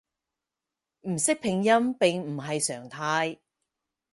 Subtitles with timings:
[1.01, 3.37] 唔識拼音並唔係常態